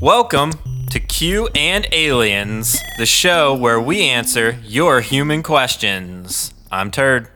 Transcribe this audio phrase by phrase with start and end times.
[0.00, 0.52] Welcome
[0.88, 6.54] to Q and Aliens, the show where we answer your human questions.
[6.72, 7.28] I'm Turd.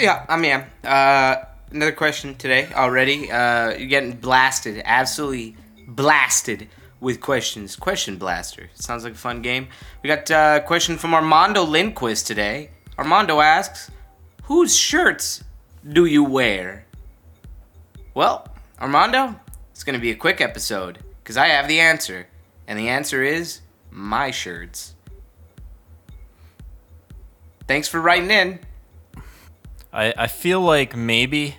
[0.00, 0.64] Yeah, I'm Yam.
[0.82, 1.36] Uh,
[1.70, 3.30] another question today already.
[3.30, 5.56] Uh, you're getting blasted, absolutely
[5.88, 6.68] blasted
[7.00, 7.76] with questions.
[7.76, 8.70] Question Blaster.
[8.72, 9.68] Sounds like a fun game.
[10.02, 12.70] We got uh, a question from Armando Lindquist today.
[12.98, 13.90] Armando asks,
[14.44, 15.44] "Whose shirts
[15.86, 16.86] do you wear?"
[18.14, 18.48] Well,
[18.80, 19.38] Armando,
[19.70, 22.28] it's gonna be a quick episode because I have the answer,
[22.68, 24.94] and the answer is my shirts.
[27.66, 28.60] Thanks for writing in.
[29.92, 31.56] I, I feel like maybe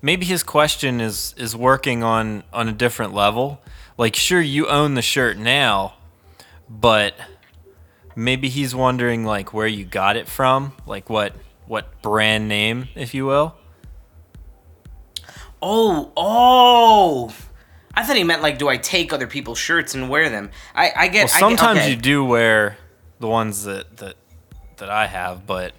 [0.00, 3.60] maybe his question is is working on on a different level.
[3.96, 5.94] Like sure you own the shirt now,
[6.70, 7.16] but
[8.14, 11.34] maybe he's wondering like where you got it from, like what
[11.66, 13.56] what brand name, if you will.
[15.60, 17.34] Oh, oh.
[17.98, 20.52] I thought he meant like, do I take other people's shirts and wear them?
[20.72, 21.26] I, I get.
[21.26, 21.90] Well, I get- sometimes okay.
[21.90, 22.78] you do wear
[23.18, 24.14] the ones that that
[24.76, 25.72] that I have, but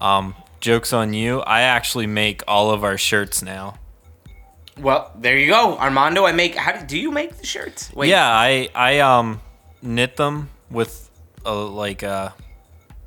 [0.00, 1.38] um, jokes on you.
[1.38, 3.78] I actually make all of our shirts now.
[4.76, 6.24] Well, there you go, Armando.
[6.24, 6.56] I make.
[6.56, 7.92] How do, do you make the shirts?
[7.94, 9.40] Wait, Yeah, I I um
[9.80, 11.10] knit them with
[11.44, 12.34] a, like a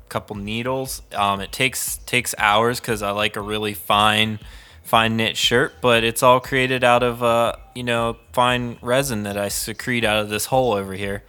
[0.08, 1.02] couple needles.
[1.14, 4.38] Um, it takes takes hours because I like a really fine
[4.86, 9.36] fine knit shirt, but it's all created out of uh you know fine resin that
[9.36, 11.22] I secrete out of this hole over here.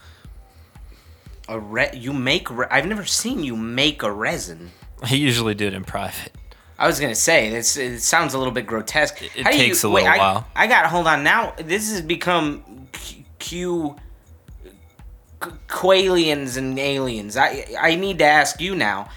[1.50, 2.50] A re- you make.
[2.50, 4.72] Re- I've never seen you make a resin.
[5.02, 6.34] I usually do it in private.
[6.80, 7.76] I was gonna say this.
[7.78, 9.22] It sounds a little bit grotesque.
[9.22, 10.48] it do takes a wait, little I, while.
[10.56, 10.86] I got.
[10.88, 11.24] Hold on.
[11.24, 13.24] Now this has become Q.
[13.40, 13.96] Q
[15.40, 17.38] Qualians and aliens.
[17.38, 19.10] I I need to ask you now.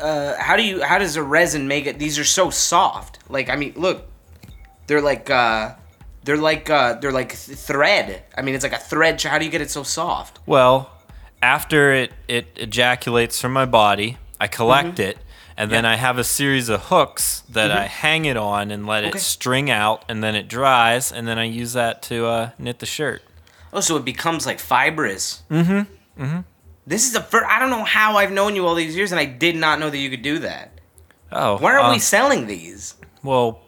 [0.00, 0.82] Uh, how do you?
[0.82, 1.98] How does a resin make it?
[1.98, 3.18] These are so soft.
[3.28, 4.06] Like I mean, look,
[4.86, 5.74] they're like uh,
[6.24, 8.22] they're like uh, they're like th- thread.
[8.36, 9.20] I mean, it's like a thread.
[9.22, 10.38] How do you get it so soft?
[10.46, 10.90] Well,
[11.42, 15.02] after it, it ejaculates from my body, I collect Mm-hmm.
[15.10, 15.18] it,
[15.56, 19.04] and then I have a series of hooks that I hang it on and let
[19.04, 19.18] Okay.
[19.18, 22.78] it string out, and then it dries, and then I use that to uh, knit
[22.78, 23.22] the shirt.
[23.72, 25.42] Oh, so it becomes like fibrous.
[25.50, 26.22] Mm-hmm.
[26.22, 26.40] Mm-hmm.
[26.86, 27.46] This is the first.
[27.46, 29.90] I don't know how I've known you all these years, and I did not know
[29.90, 30.80] that you could do that.
[31.30, 32.94] Oh, Why aren't um, we selling these?
[33.22, 33.60] Well,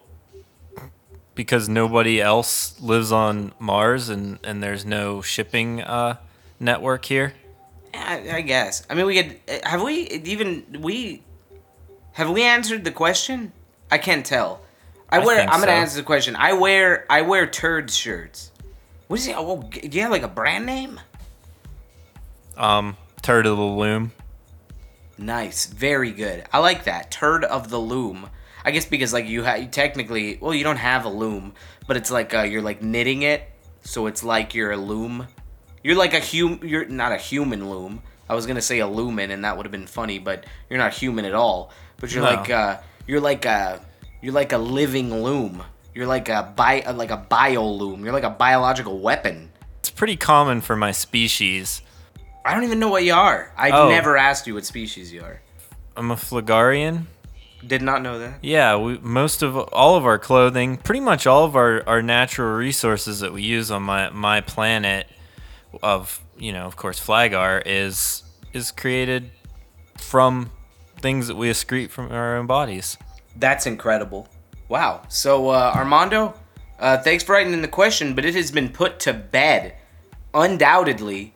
[1.34, 6.16] because nobody else lives on Mars, and and there's no shipping uh,
[6.58, 7.34] network here.
[7.94, 8.84] I, I guess.
[8.88, 9.40] I mean, we could.
[9.48, 11.22] uh, Have we even we?
[12.12, 13.52] Have we answered the question?
[13.90, 14.62] I can't tell.
[15.10, 15.40] I, I wear.
[15.40, 15.70] I'm gonna so.
[15.70, 16.34] answer the question.
[16.36, 17.06] I wear.
[17.10, 18.50] I wear turd shirts.
[19.08, 19.36] What is it?
[19.36, 20.98] Oh, do you have like a brand name?
[22.56, 24.12] Um, turd of the loom.
[25.18, 26.44] Nice, very good.
[26.52, 27.10] I like that.
[27.10, 28.28] Turd of the loom.
[28.64, 31.54] I guess because like you have technically, well, you don't have a loom,
[31.86, 33.42] but it's like uh, you're like knitting it,
[33.82, 35.26] so it's like you're a loom.
[35.82, 36.60] You're like a hum.
[36.62, 38.02] You're not a human loom.
[38.28, 40.94] I was gonna say a lumen, and that would have been funny, but you're not
[40.94, 41.72] human at all.
[41.98, 42.30] But you're No.
[42.30, 43.84] like uh, you're like a
[44.22, 45.62] you're like a living loom.
[45.94, 48.04] You're like a bi like a bio loom.
[48.04, 49.50] You're like a biological weapon.
[49.80, 51.82] It's pretty common for my species.
[52.44, 53.52] I don't even know what you are.
[53.56, 53.88] I've Oh.
[53.88, 55.40] never asked you what species you are.
[55.96, 57.06] I'm a Phlegarian.
[57.64, 58.38] Did not know that.
[58.42, 62.56] Yeah, we, most of all of our clothing, pretty much all of our, our natural
[62.56, 65.06] resources that we use on my my planet,
[65.82, 69.30] of you know, of course, Flagar is is created
[69.96, 70.50] from
[71.00, 72.98] things that we excrete from our own bodies.
[73.36, 74.26] That's incredible.
[74.68, 75.02] Wow.
[75.08, 76.34] So, uh, Armando,
[76.80, 79.74] uh, thanks for writing in the question, but it has been put to bed.
[80.34, 81.34] Undoubtedly,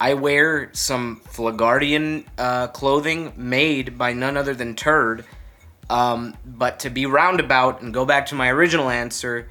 [0.00, 5.26] I wear some Flagardian uh, clothing made by none other than Turd.
[5.90, 9.48] Um, but to be roundabout and go back to my original answer,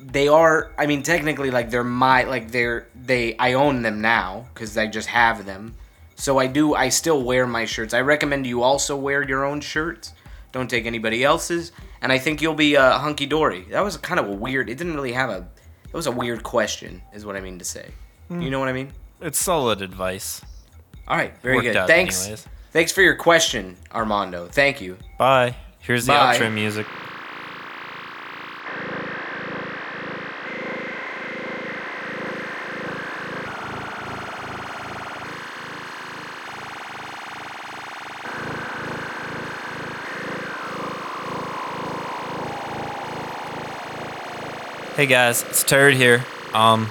[0.00, 0.72] they are.
[0.78, 3.36] I mean, technically, like they're my like they're they.
[3.36, 5.74] I own them now because I just have them.
[6.14, 6.74] So I do.
[6.74, 7.92] I still wear my shirts.
[7.92, 10.14] I recommend you also wear your own shirts.
[10.52, 13.66] Don't take anybody else's, and I think you'll be uh, hunky dory.
[13.70, 14.70] That was kind of a weird.
[14.70, 15.46] It didn't really have a.
[15.84, 17.90] That was a weird question, is what I mean to say.
[18.30, 18.92] You know what I mean?
[19.20, 20.42] It's solid advice.
[21.08, 21.86] All right, very Worked good.
[21.86, 22.22] Thanks.
[22.22, 22.46] anyways.
[22.72, 24.46] Thanks for your question, Armando.
[24.48, 24.96] Thank you.
[25.18, 25.56] Bye.
[25.80, 26.36] Here's the Bye.
[26.36, 26.86] outro music.
[44.94, 46.24] Hey guys, it's Turd here.
[46.52, 46.90] Um,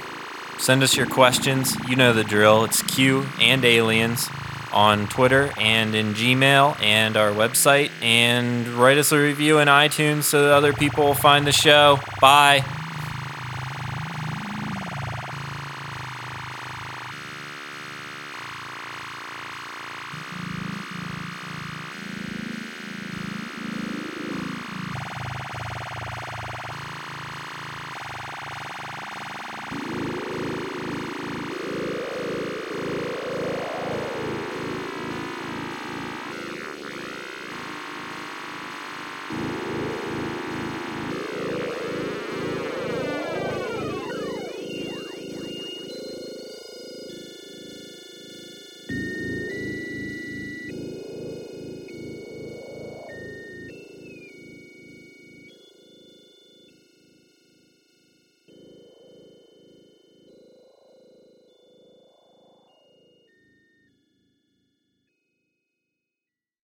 [0.60, 1.76] send us your questions.
[1.88, 2.64] You know the drill.
[2.66, 4.30] It's Q and Aliens
[4.72, 7.90] on Twitter and in Gmail and our website.
[8.02, 12.00] And write us a review in iTunes so that other people will find the show.
[12.22, 12.77] Bye.